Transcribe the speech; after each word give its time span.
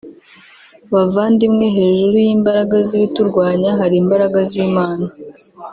Bavandimwe 0.93 1.65
hejuru 1.77 2.15
y’imbaraga 2.25 2.75
z’ibiturwanya 2.87 3.69
hari 3.79 3.95
imbaraga 4.03 4.37
z’Imana 4.49 5.05